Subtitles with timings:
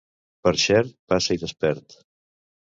[0.47, 2.01] Per Xert, passa-hi despert.